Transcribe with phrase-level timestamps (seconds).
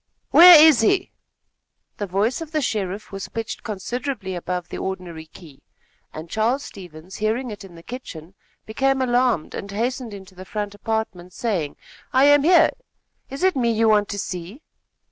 [0.31, 1.11] "Where is he?"
[1.97, 5.61] The voice of the sheriff was pitched considerably above the ordinary key,
[6.11, 8.33] and Charles Stevens, hearing it in the kitchen,
[8.65, 11.75] became alarmed, and hastened into the front apartment, saying:
[12.13, 12.71] "I am here.
[13.29, 14.63] Is it me you want to see?"